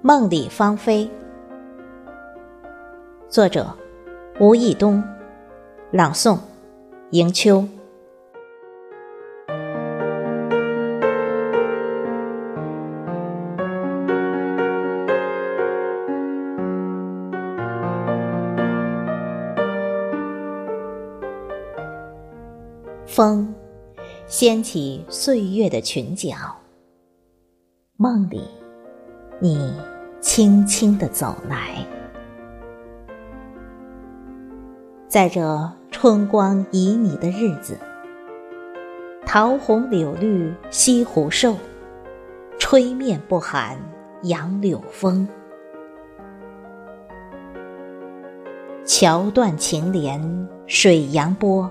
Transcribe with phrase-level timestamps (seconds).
[0.00, 1.10] 梦里芳菲，
[3.28, 3.66] 作者
[4.38, 5.02] 吴义东，
[5.90, 6.38] 朗诵
[7.10, 7.66] 迎秋。
[23.04, 23.52] 风
[24.28, 26.36] 掀起岁月的裙角，
[27.96, 28.44] 梦里。
[29.40, 29.72] 你
[30.20, 31.86] 轻轻地走来，
[35.06, 37.78] 在这春光旖旎的日子，
[39.24, 41.56] 桃红柳绿西湖瘦，
[42.58, 43.78] 吹面不寒
[44.22, 45.28] 杨柳风。
[48.84, 51.70] 桥断情连水扬波，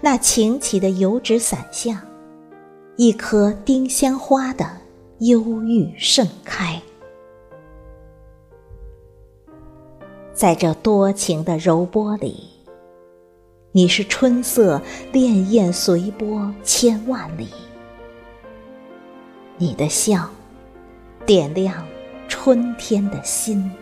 [0.00, 2.04] 那擎起的油纸伞下，
[2.94, 4.83] 一颗丁香花的。
[5.26, 6.82] 忧郁盛开，
[10.34, 12.50] 在这多情的柔波里，
[13.72, 14.82] 你是春色
[15.14, 17.48] 潋滟随波千万里。
[19.56, 20.28] 你的笑，
[21.24, 21.86] 点亮
[22.28, 23.72] 春天的心。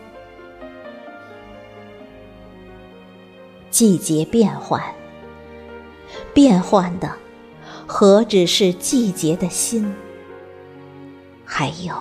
[3.68, 4.80] 季节变换，
[6.32, 7.10] 变换的
[7.88, 9.92] 何止是季节的心？
[11.54, 11.94] 还有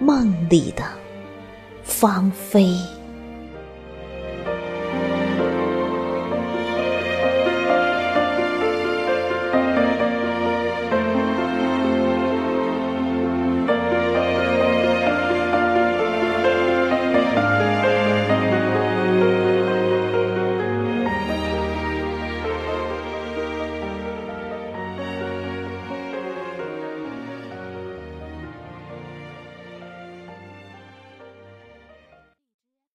[0.00, 0.82] 梦里的
[1.84, 2.74] 芳菲。